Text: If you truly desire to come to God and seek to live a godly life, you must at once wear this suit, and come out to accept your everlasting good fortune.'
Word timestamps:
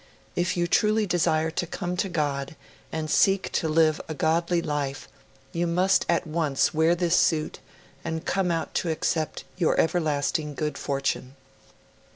If 0.35 0.57
you 0.57 0.65
truly 0.65 1.05
desire 1.05 1.51
to 1.51 1.67
come 1.67 1.95
to 1.97 2.09
God 2.09 2.55
and 2.91 3.07
seek 3.07 3.51
to 3.51 3.67
live 3.69 4.01
a 4.09 4.15
godly 4.15 4.59
life, 4.59 5.07
you 5.53 5.67
must 5.67 6.07
at 6.09 6.25
once 6.25 6.73
wear 6.73 6.95
this 6.95 7.15
suit, 7.15 7.59
and 8.03 8.25
come 8.25 8.49
out 8.49 8.73
to 8.81 8.89
accept 8.89 9.43
your 9.57 9.79
everlasting 9.79 10.55
good 10.55 10.75
fortune.' 10.75 11.35